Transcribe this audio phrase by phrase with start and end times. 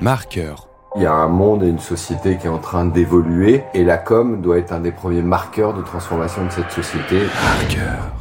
[0.00, 0.68] Marqueur.
[0.96, 3.96] Il y a un monde et une société qui est en train d'évoluer et la
[3.96, 7.20] com doit être un des premiers marqueurs de transformation de cette société.
[7.42, 8.12] Marqueur.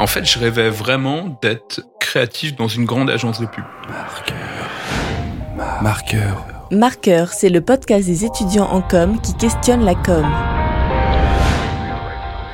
[0.00, 3.64] En fait, je rêvais vraiment d'être créatif dans une grande agence de pub.
[3.88, 4.36] Marqueur.
[5.82, 6.46] Marqueur.
[6.70, 10.24] Marqueur, c'est le podcast des étudiants en com qui questionne la com.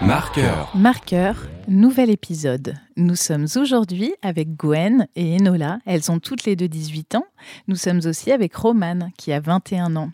[0.06, 0.70] Marqueur.
[0.76, 2.74] Marqueur, nouvel épisode.
[2.96, 5.78] Nous sommes aujourd'hui avec Gwen et Enola.
[5.86, 7.24] Elles ont toutes les deux 18 ans.
[7.68, 10.10] Nous sommes aussi avec Romane qui a 21 ans.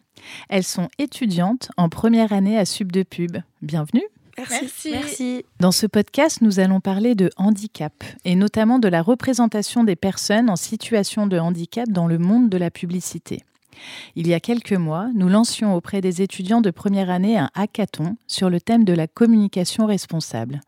[0.48, 3.38] Elles sont étudiantes en première année à Sub de Pub.
[3.62, 4.04] Bienvenue.
[4.38, 4.90] Merci.
[4.92, 5.45] Merci.
[5.58, 10.50] Dans ce podcast, nous allons parler de handicap et notamment de la représentation des personnes
[10.50, 13.42] en situation de handicap dans le monde de la publicité.
[14.16, 18.16] Il y a quelques mois, nous lancions auprès des étudiants de première année un hackathon
[18.27, 20.60] sur le thème de la communication responsable.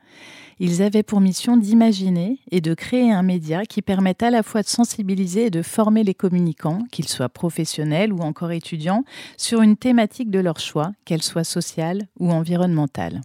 [0.60, 4.62] Ils avaient pour mission d'imaginer et de créer un média qui permette à la fois
[4.62, 9.04] de sensibiliser et de former les communicants, qu'ils soient professionnels ou encore étudiants,
[9.36, 13.22] sur une thématique de leur choix, qu'elle soit sociale ou environnementale.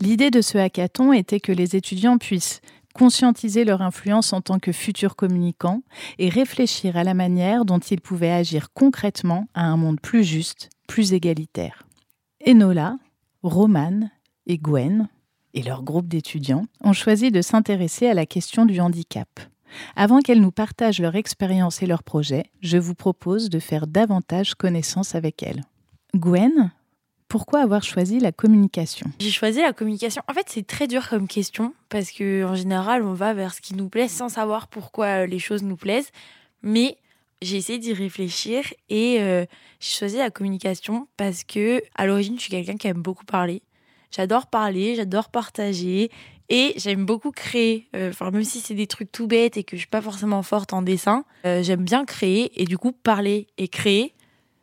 [0.00, 2.62] L'idée de ce hackathon était que les étudiants puissent
[2.94, 5.82] conscientiser leur influence en tant que futurs communicants
[6.18, 10.70] et réfléchir à la manière dont ils pouvaient agir concrètement à un monde plus juste,
[10.86, 11.84] plus égalitaire.
[12.46, 12.96] Enola,
[13.42, 14.10] Romane
[14.46, 15.08] et Gwen,
[15.54, 19.28] et leur groupe d'étudiants, ont choisi de s'intéresser à la question du handicap.
[19.96, 24.54] Avant qu'elles nous partagent leur expérience et leurs projets, je vous propose de faire davantage
[24.54, 25.62] connaissance avec elles.
[26.16, 26.72] Gwen,
[27.30, 29.06] pourquoi avoir choisi la communication?
[29.20, 30.20] J'ai choisi la communication.
[30.28, 33.60] En fait, c'est très dur comme question parce que en général, on va vers ce
[33.60, 36.10] qui nous plaît sans savoir pourquoi les choses nous plaisent.
[36.62, 36.98] Mais
[37.40, 39.46] j'ai essayé d'y réfléchir et euh,
[39.78, 43.62] j'ai choisi la communication parce que à l'origine, je suis quelqu'un qui aime beaucoup parler.
[44.10, 46.10] J'adore parler, j'adore partager
[46.48, 47.86] et j'aime beaucoup créer.
[47.94, 50.42] Euh, Enfin, même si c'est des trucs tout bêtes et que je suis pas forcément
[50.42, 54.14] forte en dessin, euh, j'aime bien créer et du coup parler et créer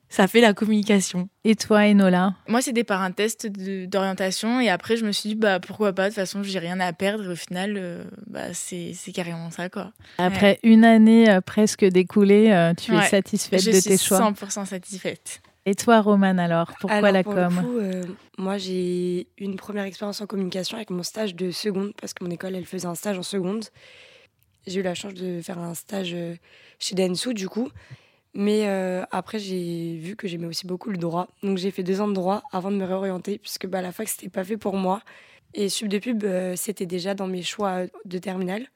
[0.09, 1.30] ça fait la communication.
[1.44, 5.35] Et toi, Enola Moi, c'était par un test d'orientation et après, je me suis dit,
[5.35, 8.53] bah pourquoi pas, de toute façon, j'ai rien à perdre et au final, euh, bah,
[8.53, 9.91] c'est carrément ça, quoi.
[10.18, 14.19] Après une année euh, presque découlée, euh, tu es satisfaite je de suis tes choix
[14.19, 15.41] 100% satisfaite.
[15.66, 18.03] Et toi, Romane, alors Pourquoi Alors, la pour com le coup, euh,
[18.38, 22.24] Moi, j'ai eu une première expérience en communication avec mon stage de seconde, parce que
[22.24, 23.66] mon école, elle faisait un stage en seconde.
[24.66, 26.16] J'ai eu la chance de faire un stage
[26.79, 27.69] chez Densu, du coup.
[28.33, 31.27] Mais euh, après, j'ai vu que j'aimais aussi beaucoup le droit.
[31.43, 34.07] Donc, j'ai fait deux ans de droit avant de me réorienter, puisque bah, la fac,
[34.07, 35.01] c'était pas fait pour moi.
[35.53, 38.67] Et sub de pub, euh, c'était déjà dans mes choix de terminale.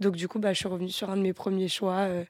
[0.00, 2.00] Donc, du coup, bah, je suis revenue sur un de mes premiers choix.
[2.00, 2.24] euh,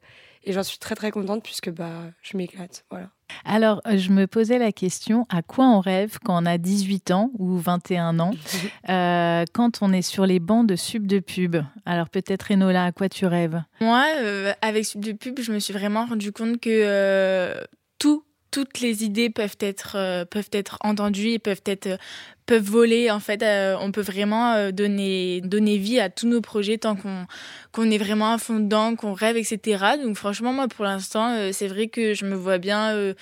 [0.47, 2.85] et j'en suis très, très contente, puisque bah, je m'éclate.
[2.91, 3.11] Voilà.
[3.45, 7.11] Alors, euh, je me posais la question, à quoi on rêve quand on a 18
[7.11, 8.31] ans ou 21 ans,
[8.89, 12.93] euh, quand on est sur les bancs de sub de pub Alors peut-être, Enola, à
[12.93, 13.61] quoi tu rêves?
[13.81, 17.61] Moi, euh, avec Sub de Pub, je me suis vraiment rendu compte que euh,
[17.99, 21.97] tout, toutes les idées peuvent être, euh, peuvent être entendues et peuvent être euh,
[22.47, 23.11] peuvent voler.
[23.11, 26.97] En fait, euh, on peut vraiment euh, donner, donner vie à tous nos projets tant
[26.97, 27.27] qu'on
[27.73, 29.85] qu'on est vraiment à fond dedans, qu'on rêve, etc.
[30.03, 33.15] Donc franchement, moi, pour l'instant, euh, c'est vrai que je me vois bien euh,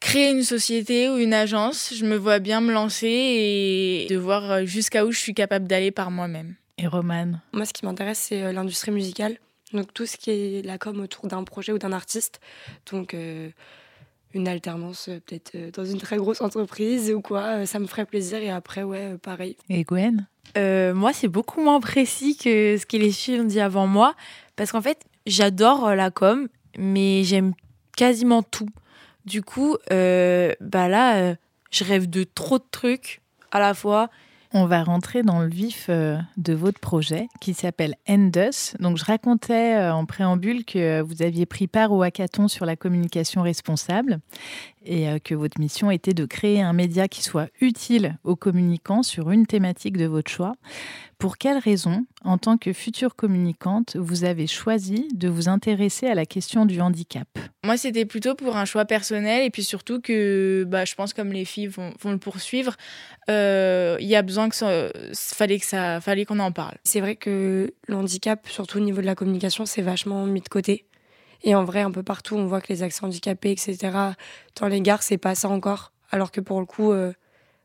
[0.00, 1.92] créer une société ou une agence.
[1.94, 5.90] Je me vois bien me lancer et de voir jusqu'à où je suis capable d'aller
[5.90, 6.54] par moi-même.
[6.78, 9.38] Et Romane Moi, ce qui m'intéresse, c'est l'industrie musicale.
[9.72, 12.40] Donc, tout ce qui est la com autour d'un projet ou d'un artiste.
[12.90, 13.50] Donc, euh,
[14.34, 17.86] une alternance, euh, peut-être euh, dans une très grosse entreprise ou quoi, euh, ça me
[17.86, 18.38] ferait plaisir.
[18.38, 19.56] Et après, ouais, euh, pareil.
[19.70, 20.26] et Gwen?
[20.56, 24.14] Euh, moi, c'est beaucoup moins précis que ce que les filles ont dit avant moi.
[24.56, 27.54] Parce qu'en fait, j'adore euh, la com, mais j'aime
[27.96, 28.68] quasiment tout.
[29.24, 31.34] Du coup, euh, bah là, euh,
[31.70, 33.20] je rêve de trop de trucs
[33.52, 34.10] à la fois.
[34.56, 38.76] On va rentrer dans le vif euh, de votre projet qui s'appelle Endus.
[38.78, 42.76] Donc, je racontais euh, en préambule que vous aviez pris part au hackathon sur la
[42.76, 44.20] communication responsable
[44.84, 49.02] et euh, que votre mission était de créer un média qui soit utile aux communicants
[49.02, 50.54] sur une thématique de votre choix.
[51.18, 56.14] Pour quelles raisons, en tant que future communicante, vous avez choisi de vous intéresser à
[56.14, 57.28] la question du handicap?
[57.64, 61.32] Moi, c'était plutôt pour un choix personnel et puis surtout que bah, je pense comme
[61.32, 62.76] les filles vont, vont le poursuivre,
[63.30, 66.76] euh, il y a besoin que ça, fallait que ça, fallait qu'on en parle.
[66.84, 70.48] C'est vrai que le handicap, surtout au niveau de la communication, c'est vachement mis de
[70.48, 70.84] côté.
[71.44, 73.76] Et en vrai, un peu partout, on voit que les accès handicapés, etc.,
[74.56, 75.92] dans les gares, c'est pas ça encore.
[76.10, 77.12] Alors que pour le coup, euh,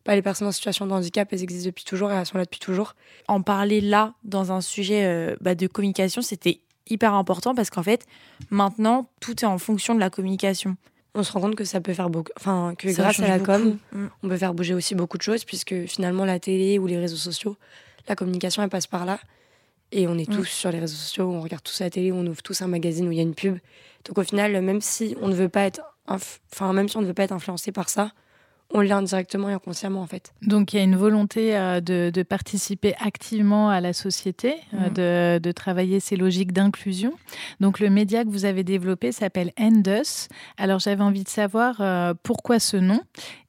[0.06, 2.44] bah, les personnes en situation de handicap, elles existent depuis toujours et elles sont là
[2.44, 2.94] depuis toujours.
[3.28, 6.60] En parler là, dans un sujet euh, bah, de communication, c'était
[6.90, 8.06] hyper important parce qu'en fait,
[8.50, 10.76] maintenant, tout est en fonction de la communication.
[11.16, 12.32] On se rend compte que ça peut faire beaucoup.
[12.38, 13.78] Enfin, que Ça grâce à la com, beaucoup.
[13.94, 14.10] Mm.
[14.24, 17.16] on peut faire bouger aussi beaucoup de choses, puisque finalement, la télé ou les réseaux
[17.16, 17.56] sociaux,
[18.08, 19.20] la communication, elle passe par là.
[19.92, 20.36] Et on est Mm.
[20.36, 22.68] tous sur les réseaux sociaux, on regarde tous à la télé, on ouvre tous un
[22.68, 23.58] magazine où il y a une pub.
[24.06, 27.08] Donc au final, même si on ne veut pas être, enfin même si on ne
[27.08, 28.12] veut pas être influencé par ça,
[28.72, 30.32] on l'est indirectement et inconsciemment en fait.
[30.44, 34.90] Donc il y a une volonté euh, de, de participer activement à la société, euh,
[34.90, 34.94] Mhm.
[34.94, 37.14] de, de travailler ces logiques d'inclusion.
[37.60, 40.28] Donc le média que vous avez développé s'appelle Endus.
[40.58, 43.02] Alors j'avais envie de savoir euh, pourquoi ce nom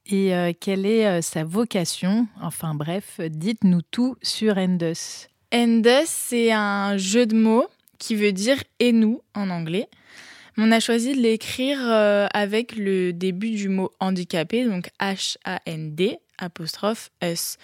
[0.07, 2.27] et quelle est sa vocation.
[2.41, 5.29] Enfin bref, dites-nous tout sur Endus.
[5.53, 7.67] Endus, c'est un jeu de mots
[7.97, 9.87] qui veut dire et nous en anglais.
[10.57, 17.11] On a choisi de l'écrire euh, avec le début du mot handicapé, donc H-A-N-D apostrophe
[17.21, 17.57] S,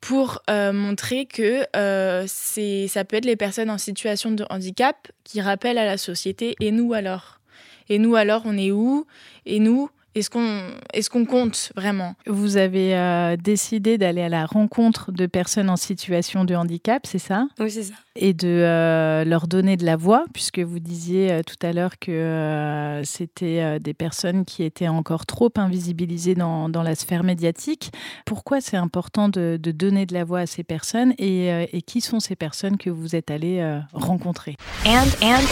[0.00, 5.40] pour euh, montrer que euh, ça peut être les personnes en situation de handicap qui
[5.40, 7.40] rappellent à la société et nous alors.
[7.88, 9.06] Et nous alors, on est où?
[9.46, 10.60] Et nous, est-ce qu'on,
[10.92, 12.14] est-ce qu'on compte vraiment?
[12.26, 17.18] Vous avez euh, décidé d'aller à la rencontre de personnes en situation de handicap, c'est
[17.18, 17.46] ça?
[17.58, 17.94] Oui, c'est ça.
[18.16, 21.98] et de euh, leur donner de la voix, puisque vous disiez euh, tout à l'heure
[21.98, 27.24] que euh, c'était euh, des personnes qui étaient encore trop invisibilisées dans, dans la sphère
[27.24, 27.90] médiatique.
[28.24, 31.82] Pourquoi c'est important de, de donner de la voix à ces personnes et, euh, et
[31.82, 34.56] qui sont ces personnes que vous êtes allés euh, rencontrer?
[34.86, 35.42] And and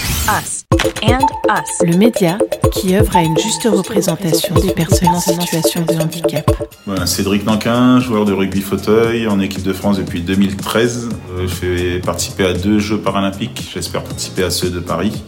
[0.41, 0.65] us.
[1.03, 1.69] And us.
[1.85, 2.39] Le média
[2.73, 6.51] qui œuvre à une juste représentation des personnes en situation de handicap.
[6.87, 11.09] Voilà, Cédric Nanquin, joueur de rugby fauteuil en équipe de France depuis 2013.
[11.39, 13.71] Euh, Je fais participer à deux Jeux paralympiques.
[13.73, 15.23] J'espère participer à ceux de Paris.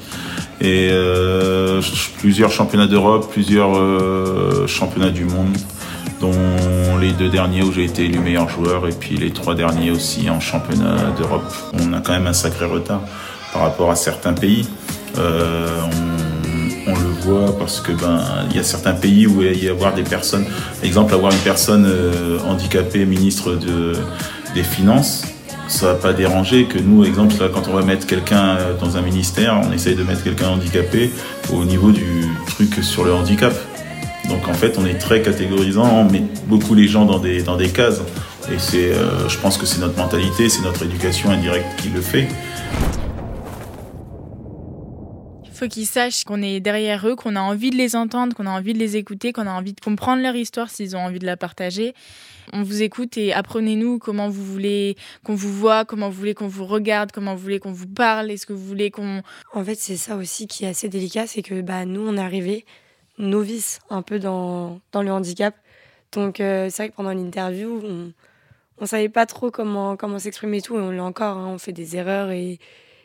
[0.60, 1.82] Et euh,
[2.18, 5.56] plusieurs championnats d'Europe, plusieurs euh, championnats du monde,
[6.20, 9.90] dont les deux derniers où j'ai été élu meilleur joueur et puis les trois derniers
[9.90, 11.52] aussi en championnat d'Europe.
[11.80, 13.00] On a quand même un sacré retard
[13.52, 14.66] par rapport à certains pays.
[15.18, 16.23] Euh, on,
[16.86, 19.72] on le voit parce que ben il y a certains pays où il y a
[19.72, 20.44] avoir des personnes,
[20.82, 23.94] exemple avoir une personne euh, handicapée ministre de,
[24.54, 25.24] des finances,
[25.68, 29.02] ça va pas déranger que nous, exemple quand on va mettre quelqu'un euh, dans un
[29.02, 31.10] ministère, on essaye de mettre quelqu'un handicapé
[31.52, 33.54] au niveau du truc sur le handicap.
[34.28, 37.56] Donc en fait, on est très catégorisant, on met beaucoup les gens dans des dans
[37.56, 38.00] des cases.
[38.52, 42.02] Et c'est, euh, je pense que c'est notre mentalité, c'est notre éducation indirecte qui le
[42.02, 42.28] fait.
[45.54, 48.50] Faut qu'ils sachent qu'on est derrière eux, qu'on a envie de les entendre, qu'on a
[48.50, 51.26] envie de les écouter, qu'on a envie de comprendre leur histoire s'ils ont envie de
[51.26, 51.94] la partager.
[52.52, 56.48] On vous écoute et apprenez-nous comment vous voulez qu'on vous voit, comment vous voulez qu'on
[56.48, 59.22] vous regarde, comment vous voulez qu'on vous parle, est-ce que vous voulez qu'on...
[59.52, 62.20] En fait, c'est ça aussi qui est assez délicat, c'est que bah, nous, on est
[62.20, 62.64] arrivés
[63.18, 65.54] novices un peu dans, dans le handicap.
[66.10, 68.12] Donc, euh, c'est vrai que pendant l'interview, on
[68.82, 71.58] ne savait pas trop comment, comment s'exprimer et tout, et on l'a encore, hein, on
[71.58, 72.58] fait des erreurs, et,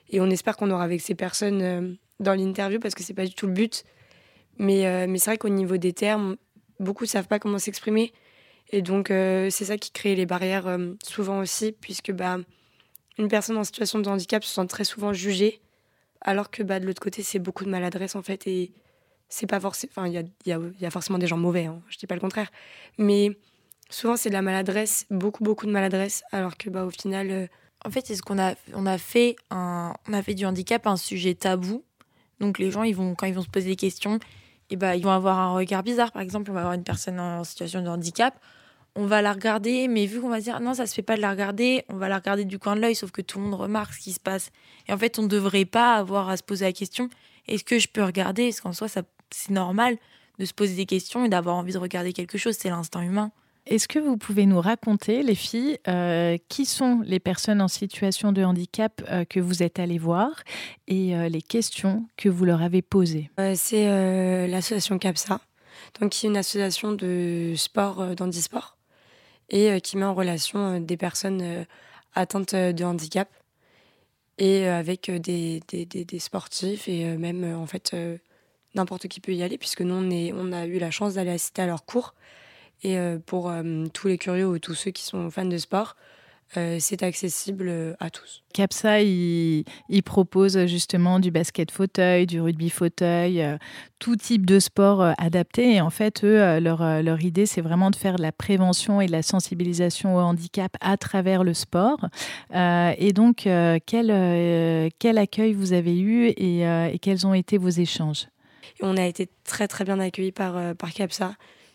[0.09, 3.25] et on espère qu'on aura avec ces personnes euh, dans l'interview, parce que c'est pas
[3.25, 3.83] du tout le but.
[4.57, 6.35] Mais, euh, mais c'est vrai qu'au niveau des termes,
[6.79, 8.11] beaucoup ne savent pas comment s'exprimer,
[8.71, 12.37] et donc euh, c'est ça qui crée les barrières euh, souvent aussi, puisque bah,
[13.17, 15.61] une personne en situation de handicap se sent très souvent jugée,
[16.21, 18.47] alors que bah, de l'autre côté, c'est beaucoup de maladresse en fait.
[18.47, 18.73] Et
[19.29, 20.05] c'est pas forcément.
[20.05, 22.21] Il y a, y, y a forcément des gens mauvais, hein, je dis pas le
[22.21, 22.51] contraire.
[22.97, 23.37] Mais
[23.89, 27.49] souvent, c'est de la maladresse, beaucoup, beaucoup de maladresse, alors que bah, au final.
[27.85, 31.85] En fait, c'est ce qu'on a, on a a fait du handicap un sujet tabou.
[32.39, 32.83] Donc les gens,
[33.15, 34.19] quand ils vont se poser des questions,
[34.69, 36.11] et ben, ils vont avoir un regard bizarre.
[36.11, 38.39] Par exemple, on va avoir une personne en situation de handicap,
[38.95, 41.21] on va la regarder, mais vu qu'on va dire non, ça se fait pas de
[41.21, 43.59] la regarder, on va la regarder du coin de l'œil, sauf que tout le monde
[43.59, 44.51] remarque ce qui se passe.
[44.87, 47.09] Et en fait, on ne devrait pas avoir à se poser la question
[47.49, 48.43] est-ce que je peux regarder?
[48.43, 49.01] Est-ce qu'en soi, ça,
[49.31, 49.97] c'est normal
[50.37, 52.55] de se poser des questions et d'avoir envie de regarder quelque chose?
[52.57, 53.31] C'est l'instinct humain.
[53.69, 58.31] Est-ce que vous pouvez nous raconter, les filles, euh, qui sont les personnes en situation
[58.31, 60.41] de handicap euh, que vous êtes allées voir
[60.87, 63.29] et euh, les questions que vous leur avez posées?
[63.53, 65.39] C'est l'association CAPSA,
[66.01, 68.75] donc qui est une association de sport, d'handisport,
[69.51, 71.67] et qui met en relation des personnes
[72.15, 73.29] atteintes de handicap
[74.39, 75.61] et avec des,
[76.17, 77.95] sportifs et même en fait
[78.73, 80.09] n'importe qui peut y aller puisque nous on,
[80.39, 82.15] on a eu la chance d'aller assister à leurs cours
[82.83, 85.95] et euh, pour euh, tous les curieux ou tous ceux qui sont fans de sport
[86.57, 88.41] euh, c'est accessible à tous.
[88.53, 93.57] CAPSA, il, il propose justement du basket fauteuil, du rugby fauteuil, euh,
[93.99, 95.75] tout type de sport euh, adapté.
[95.75, 99.05] Et en fait, eux, leur, leur idée, c'est vraiment de faire de la prévention et
[99.05, 101.99] de la sensibilisation au handicap à travers le sport.
[102.51, 103.47] Et donc,
[103.85, 108.27] quel, quel accueil vous avez eu et, et quels ont été vos échanges?
[108.81, 111.33] On a été très très bien accueillis par, par CAPSA,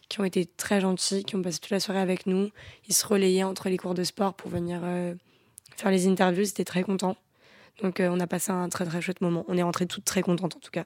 [0.08, 2.50] qui ont été très gentils, qui ont passé toute la soirée avec nous.
[2.88, 5.14] Ils se relayaient entre les cours de sport pour venir euh,
[5.76, 7.16] faire les interviews, ils étaient très contents.
[7.82, 9.44] Donc euh, on a passé un très très chouette moment.
[9.49, 10.84] On est rentrés toutes très contentes en tout cas.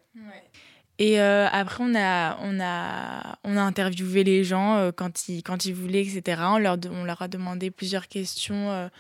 [1.01, 5.65] Et euh, après, on a, on, a, on a interviewé les gens quand, ils, quand
[5.65, 6.43] ils voulaient, etc.
[6.47, 8.91] On leur, on leur a demandé plusieurs questions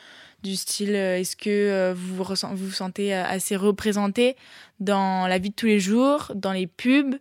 [0.44, 4.36] du style est-ce que vous, vous vous sentez assez représenté
[4.78, 7.16] dans la vie de tous les jours, dans les pubs?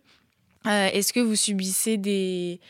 [0.64, 2.60] Est-ce que vous subissez des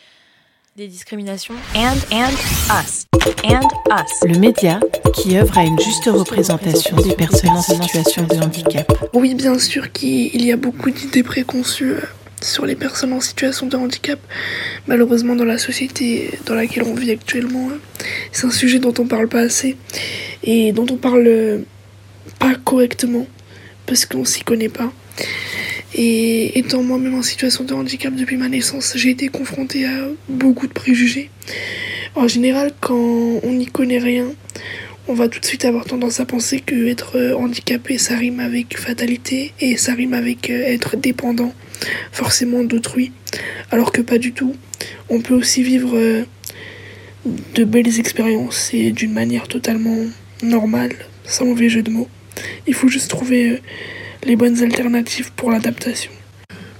[0.79, 1.55] des discriminations.
[1.75, 2.33] And, and,
[2.71, 3.09] us.
[3.43, 4.23] And, us.
[4.23, 4.79] Le média
[5.13, 8.93] qui œuvre à une juste représentation des personnes en situation de handicap.
[9.13, 12.01] Oui, bien sûr qu'il y a beaucoup d'idées préconçues euh,
[12.41, 14.21] sur les personnes en situation de handicap.
[14.87, 19.07] Malheureusement, dans la société dans laquelle on vit actuellement, euh, c'est un sujet dont on
[19.07, 19.77] parle pas assez
[20.45, 21.59] et dont on parle euh,
[22.39, 23.27] pas correctement
[23.85, 24.93] parce qu'on s'y connaît pas.
[25.95, 30.67] Et étant moi-même en situation de handicap depuis ma naissance, j'ai été confrontée à beaucoup
[30.67, 31.31] de préjugés.
[32.15, 34.27] En général, quand on n'y connaît rien,
[35.09, 38.77] on va tout de suite avoir tendance à penser que être handicapé, ça rime avec
[38.77, 41.55] fatalité et ça rime avec euh, être dépendant
[42.13, 43.13] forcément d'autrui.
[43.71, 44.55] Alors que pas du tout.
[45.09, 46.25] On peut aussi vivre euh,
[47.55, 50.05] de belles expériences et d'une manière totalement
[50.43, 52.09] normale, sans mauvais jeu de mots.
[52.67, 53.59] Il faut juste trouver euh,
[54.25, 56.11] les bonnes alternatives pour l'adaptation.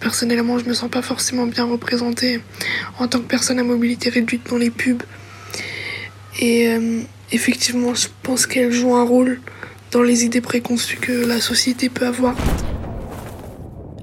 [0.01, 2.41] Personnellement, je me sens pas forcément bien représentée
[2.99, 5.03] en tant que personne à mobilité réduite dans les pubs.
[6.41, 7.01] Et euh,
[7.33, 9.41] effectivement, je pense qu'elle joue un rôle
[9.91, 12.37] dans les idées préconçues que la société peut avoir.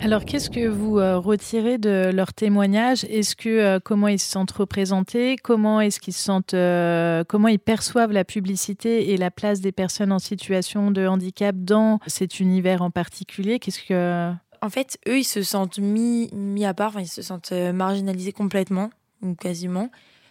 [0.05, 3.05] Alors, qu'est-ce que vous euh, retirez de leur témoignage?
[3.05, 5.35] Est-ce que euh, comment ils se sentent représentés?
[5.35, 10.11] Comment est-ce qu'ils sentent euh, Comment ils perçoivent la publicité et la place des personnes
[10.11, 13.57] en situation de handicap dans cet univers en particulier?
[13.57, 14.31] Qu'est-ce que
[14.61, 16.99] En fait, eux, ils se sentent mis mis à part.
[16.99, 18.91] Ils se sentent marginalisés complètement
[19.23, 19.89] ou quasiment.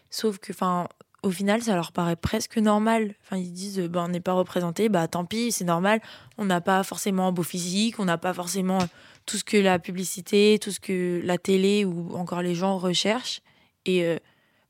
[0.09, 0.87] Sauf que, enfin,
[1.25, 3.15] au final, ça leur paraît presque normal.
[3.25, 6.01] Enfin, ils disent, ben, on n'est pas représenté, bah tant pis, c'est normal.
[6.39, 8.79] On n'a pas forcément un beau physique, on n'a pas forcément
[9.27, 13.41] tout ce que la publicité, tout ce que la télé ou encore les gens recherchent.
[13.87, 14.19] Et euh,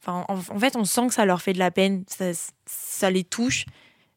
[0.07, 2.27] en, fait, on sent que ça leur fait de la peine, ça,
[2.67, 3.65] ça les touche,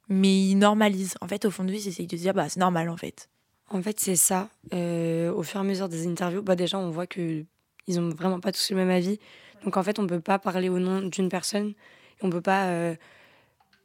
[0.10, 1.15] mais ils normalisent.
[1.22, 2.98] En fait, au fond de lui, ils essayent de se dire, bah, c'est normal en
[2.98, 3.29] fait.
[3.70, 4.50] En fait, c'est ça.
[4.74, 7.44] Euh, au fur et à mesure des interviews, bah, déjà, on voit que
[7.88, 9.20] ils ont vraiment pas tous le même avis.
[9.63, 11.70] Donc, en fait, on peut pas parler au nom d'une personne.
[11.70, 12.96] Et on peut pas euh,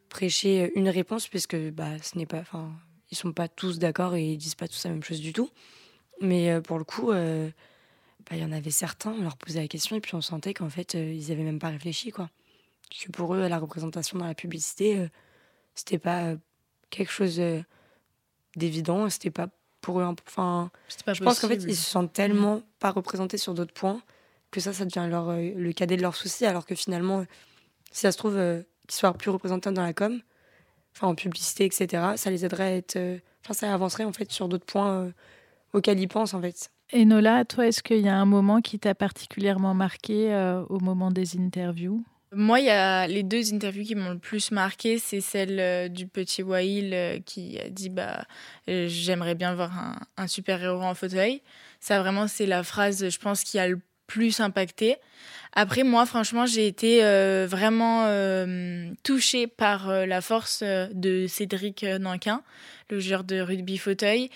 [0.08, 2.38] prêcher une réponse puisque bah, ce n'est pas.
[2.38, 2.72] Enfin,
[3.10, 5.50] ils sont pas tous d'accord et ils disent pas tous la même chose du tout.
[6.20, 7.48] Mais euh, pour le coup, euh,
[8.30, 10.54] bah, il y en avait certains, on leur posait la question et puis on sentait
[10.54, 12.10] qu'en fait, euh, ils n'avaient même pas réfléchi.
[12.10, 12.30] Quoi.
[12.90, 15.06] Que pour eux, la représentation dans la publicité,
[15.74, 16.34] c'était pas
[16.90, 17.40] quelque chose
[18.54, 19.48] d'évident, c'était pas
[19.80, 20.04] pour eux.
[20.04, 22.62] Enfin, je pense qu'en fait, ils se sentent tellement mmh.
[22.78, 24.02] pas représentés sur d'autres points
[24.50, 27.24] que ça, ça devient leur, le cadet de leurs soucis, alors que finalement,
[27.90, 28.34] si ça se trouve,
[28.86, 30.20] qu'ils soient plus représentés dans la com,
[30.94, 32.98] enfin en publicité, etc., ça les aiderait à être.
[33.42, 35.10] Enfin, ça avancerait en fait sur d'autres points
[35.72, 36.70] auquel ils pensent en fait.
[36.94, 40.78] Et Nola, toi, est-ce qu'il y a un moment qui t'a particulièrement marqué euh, au
[40.78, 42.04] moment des interviews?
[42.34, 45.88] Moi, il y a les deux interviews qui m'ont le plus marqué, c'est celle euh,
[45.88, 48.24] du petit Wail euh, qui a dit bah
[48.66, 51.42] j'aimerais bien voir un, un super héros en fauteuil.
[51.80, 54.96] Ça vraiment c'est la phrase, je pense, qui a le plus impacté.
[55.54, 57.00] Après, moi, franchement, j'ai été
[57.46, 58.06] vraiment
[59.02, 62.42] touchée par la force de Cédric Nankin,
[62.90, 64.28] le joueur de rugby fauteuil.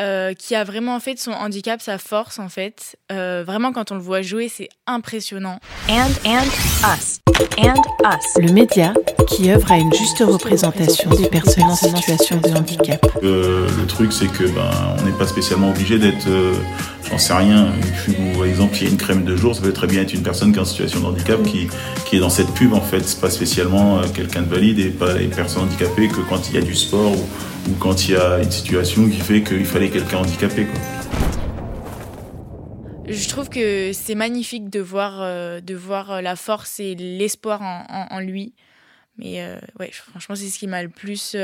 [0.00, 2.96] Euh, qui a vraiment fait de son handicap sa force en fait.
[3.12, 5.58] Euh, vraiment quand on le voit jouer, c'est impressionnant.
[5.86, 6.46] And, and
[6.82, 7.20] us.
[7.58, 8.42] And us.
[8.42, 8.94] Le média
[9.28, 13.06] qui œuvre à une juste représentation des personnes en situation de handicap.
[13.22, 16.26] Euh, le truc c'est que ben on n'est pas spécialement obligé d'être
[17.10, 17.68] j'en sais rien,
[18.08, 20.14] une par exemple il y a une crème de jour, ça peut très bien être
[20.14, 21.68] une personne qui est en situation de handicap qui,
[22.06, 25.12] qui est dans cette pub en fait, c'est pas spécialement quelqu'un de valide et pas
[25.12, 27.26] les personnes handicapées que quand il y a du sport ou
[27.68, 30.66] ou quand il y a une situation qui fait qu'il fallait quelqu'un handicapé.
[30.66, 30.80] Quoi.
[33.06, 37.60] Je trouve que c'est magnifique de voir, euh, de voir euh, la force et l'espoir
[37.62, 38.54] en, lui.
[39.18, 41.36] Mais euh, ouais, franchement, c'est ce qui m'a le plus,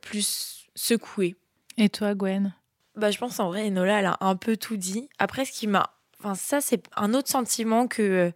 [0.00, 1.36] plus secoué.
[1.78, 2.54] Et toi, Gwen?
[2.96, 5.08] Bah, Je pense en vrai, Enola, elle a un peu tout dit.
[5.18, 5.94] Après, ce qui m'a.
[6.18, 8.32] Enfin, ça, c'est un autre sentiment que,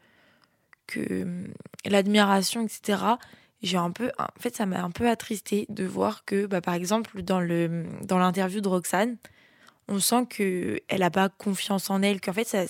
[0.86, 1.26] que
[1.84, 2.96] l'admiration, etc
[3.62, 6.74] j'ai un peu en fait ça m'a un peu attristé de voir que bah, par
[6.74, 9.16] exemple dans le dans l'interview de Roxane
[9.88, 12.64] on sent que elle a pas confiance en elle qu'en fait ça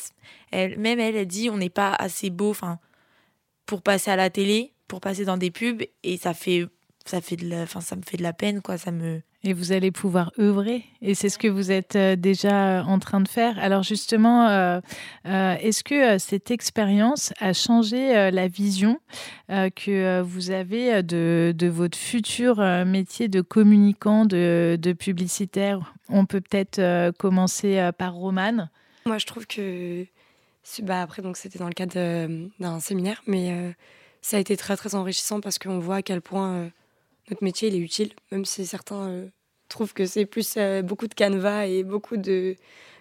[0.53, 2.79] elle même elle elle dit on n'est pas assez beau enfin
[3.67, 6.67] pour passer à la télé pour passer dans des pubs et ça fait
[7.05, 9.73] ça fait de la ça me fait de la peine quoi ça me et vous
[9.73, 10.85] allez pouvoir œuvrer.
[11.03, 13.59] Et c'est ce que vous êtes euh, déjà en train de faire.
[13.59, 14.81] Alors justement, euh,
[15.27, 18.99] euh, est-ce que cette expérience a changé la vision
[19.49, 25.95] que vous avez de, de, votre futur métier de communicant, de, de publicitaire?
[26.09, 28.71] On peut peut-être commencer par Romane.
[29.05, 30.05] Moi, je trouve que
[30.83, 31.95] bah, après, c'était dans le cadre
[32.59, 33.75] d'un séminaire, mais
[34.23, 36.71] ça a été très très enrichissant parce qu'on voit à quel point
[37.31, 39.29] notre métier il est utile, même si certains euh,
[39.69, 42.57] trouvent que c'est plus euh, beaucoup de canevas et beaucoup de,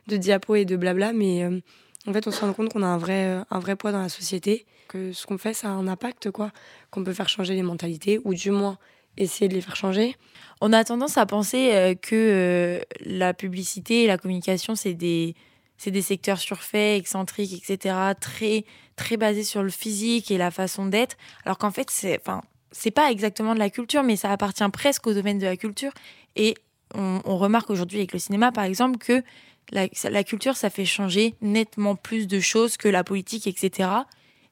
[0.07, 1.59] diapos et de blabla, mais euh,
[2.07, 4.09] en fait on se rend compte qu'on a un vrai, un vrai poids dans la
[4.09, 6.51] société, que ce qu'on fait ça a un impact, quoi,
[6.91, 8.77] qu'on peut faire changer les mentalités, ou du moins
[9.17, 10.15] essayer de les faire changer.
[10.61, 15.35] On a tendance à penser euh, que la publicité et la communication, c'est des,
[15.77, 20.85] c'est des secteurs surfaits, excentriques, etc., très, très basés sur le physique et la façon
[20.85, 22.41] d'être, alors qu'en fait, c'est, enfin,
[22.77, 25.93] c'est pas exactement de la culture, mais ça appartient presque au domaine de la culture.
[26.35, 26.55] Et
[26.93, 29.23] on, remarque aujourd'hui avec le cinéma, par exemple, que
[29.71, 33.89] la, culture, ça fait changer nettement plus de choses que la politique, etc.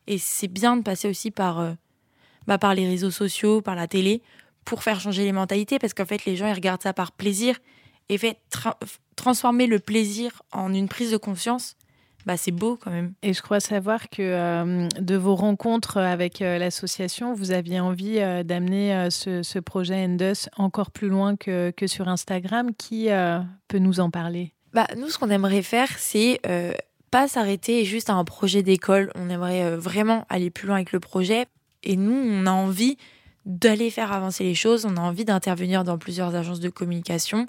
[0.08, 1.74] Et c'est bien de passer aussi par, euh,
[2.48, 4.22] bah, par les réseaux sociaux, par la télé,
[4.64, 7.60] pour faire changer les mentalités, parce qu'en fait, les gens, ils regardent ça par plaisir.
[8.08, 8.78] Et fait tra-
[9.18, 11.76] transformer le plaisir en une prise de conscience,
[12.26, 13.14] bah, c'est beau quand même.
[13.22, 18.20] Et je crois savoir que euh, de vos rencontres avec euh, l'association, vous aviez envie
[18.20, 22.72] euh, d'amener euh, ce, ce projet Endus encore plus loin que, que sur Instagram.
[22.78, 24.54] Qui euh, peut nous en parler?
[24.74, 26.74] Bah, nous, ce qu'on aimerait faire, c'est euh,
[27.12, 29.12] pas s'arrêter juste à un projet d'école.
[29.16, 31.46] On aimerait euh, vraiment aller plus loin avec le projet.
[31.84, 32.98] Et nous, on a envie
[33.46, 34.86] d'aller faire avancer les choses.
[34.86, 37.46] On a envie d'intervenir dans plusieurs agences de communication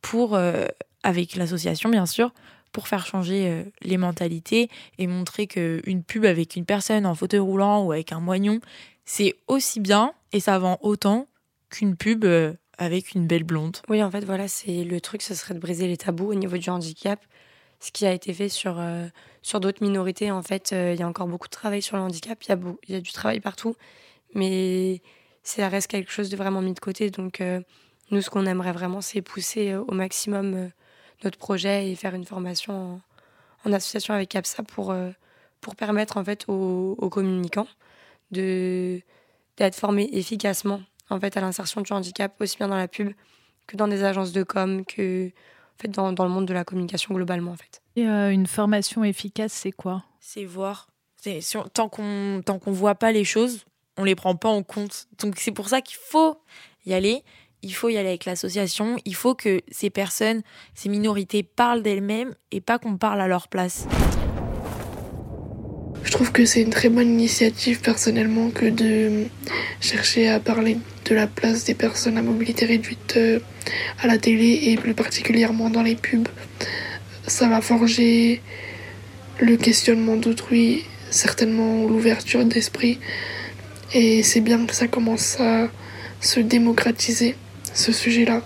[0.00, 0.66] pour, euh,
[1.02, 2.32] avec l'association, bien sûr,
[2.76, 4.68] pour faire changer euh, les mentalités
[4.98, 8.60] et montrer qu'une pub avec une personne en fauteuil roulant ou avec un moignon,
[9.06, 11.26] c'est aussi bien et ça vend autant
[11.70, 13.78] qu'une pub euh, avec une belle blonde.
[13.88, 16.58] Oui, en fait, voilà, c'est le truc, ce serait de briser les tabous au niveau
[16.58, 17.18] du handicap.
[17.80, 19.06] Ce qui a été fait sur, euh,
[19.40, 22.38] sur d'autres minorités, en fait, il y a encore beaucoup de travail sur le handicap.
[22.44, 23.74] Il y a, y a du travail partout,
[24.34, 25.00] mais
[25.42, 27.08] ça reste quelque chose de vraiment mis de côté.
[27.08, 27.42] Donc,
[28.10, 30.70] nous, ce qu'on aimerait vraiment, c'est pousser au maximum
[31.24, 33.00] notre projet et faire une formation
[33.64, 35.10] en, en association avec CAPSA pour, euh,
[35.60, 37.68] pour permettre, en fait, aux, aux communicants
[38.30, 39.00] de
[39.56, 43.12] d'être formés efficacement en fait à l'insertion du handicap aussi bien dans la pub
[43.66, 46.64] que dans des agences de com que en fait dans, dans le monde de la
[46.64, 47.80] communication globalement en fait.
[47.96, 50.04] Et, euh, Une formation efficace, c'est quoi?
[50.20, 50.88] C'est voir.
[51.16, 53.64] C'est- si on- tant qu'on tant qu'on voit pas les choses,
[53.96, 55.06] on les prend pas en compte.
[55.18, 56.38] Donc c'est pour ça qu'il faut
[56.84, 57.22] y aller.
[57.62, 58.96] Il faut y aller avec l'association.
[59.04, 60.42] Il faut que ces personnes,
[60.74, 63.86] ces minorités parlent d'elles-mêmes et pas qu'on parle à leur place.
[66.04, 69.24] Je trouve que c'est une très bonne initiative personnellement que de
[69.80, 73.40] chercher à parler de la place des personnes à mobilité réduite euh,
[74.00, 76.28] à la télé et plus particulièrement dans les pubs.
[77.26, 78.40] Ça va forger
[79.40, 82.98] le questionnement d'autrui, certainement l'ouverture d'esprit.
[83.92, 85.68] Et c'est bien que ça commence à
[86.20, 87.36] se démocratiser,
[87.76, 88.40] ce sujet-là.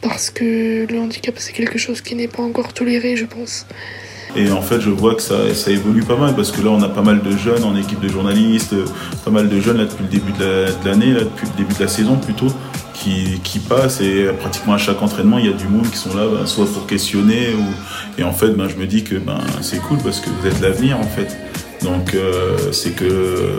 [0.00, 3.66] Parce que le handicap, c'est quelque chose qui n'est pas encore toléré, je pense.
[4.36, 6.82] Et en fait, je vois que ça, ça évolue pas mal parce que là, on
[6.82, 8.84] a pas mal de jeunes en équipe de journalistes, euh,
[9.24, 11.74] pas mal de jeunes là depuis le début de la- l'année, là depuis le début
[11.74, 12.48] de la saison plutôt,
[12.92, 15.96] qui, qui passent et euh, pratiquement à chaque entraînement, il y a du monde qui
[15.96, 19.14] sont là, ben, soit pour questionner ou et en fait, ben, je me dis que
[19.16, 21.36] ben c'est cool parce que vous êtes l'avenir en fait.
[21.82, 23.58] Donc euh, c'est que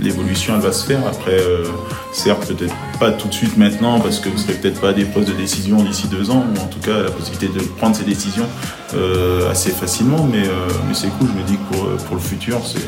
[0.00, 1.06] l'évolution elle va se faire.
[1.06, 1.64] Après, euh,
[2.12, 5.28] certes peut-être pas tout de suite maintenant parce que vous serez peut-être pas des postes
[5.28, 8.46] de décision d'ici deux ans ou en tout cas la possibilité de prendre ces décisions
[8.94, 10.24] euh, assez facilement.
[10.24, 11.28] Mais, euh, mais c'est cool.
[11.28, 12.86] Je me dis que pour, le futur c'est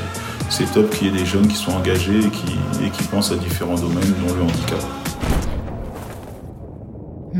[0.49, 3.31] c'est top qu'il y ait des jeunes qui sont engagés et qui, et qui pensent
[3.31, 4.81] à différents domaines, dont le handicap.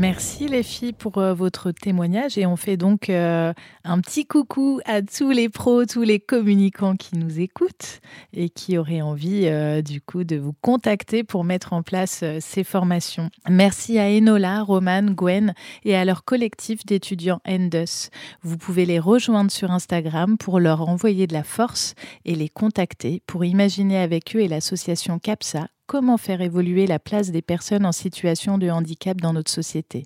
[0.01, 4.81] Merci les filles pour euh, votre témoignage et on fait donc euh, un petit coucou
[4.85, 8.01] à tous les pros, tous les communicants qui nous écoutent
[8.33, 12.63] et qui auraient envie euh, du coup de vous contacter pour mettre en place ces
[12.63, 13.29] formations.
[13.47, 15.53] Merci à Enola, Romane, Gwen
[15.85, 18.09] et à leur collectif d'étudiants Endus.
[18.41, 21.93] Vous pouvez les rejoindre sur Instagram pour leur envoyer de la force
[22.25, 27.31] et les contacter pour imaginer avec eux et l'association CAPSA comment faire évoluer la place
[27.31, 30.05] des personnes en situation de handicap dans notre société.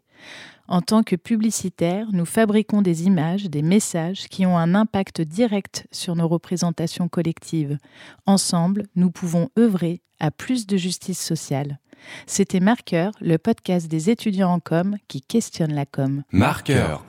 [0.68, 5.86] En tant que publicitaires, nous fabriquons des images, des messages qui ont un impact direct
[5.92, 7.78] sur nos représentations collectives.
[8.26, 11.78] Ensemble, nous pouvons œuvrer à plus de justice sociale.
[12.26, 16.24] C'était Marqueur, le podcast des étudiants en com qui questionne la com.
[16.32, 17.06] Marqueur.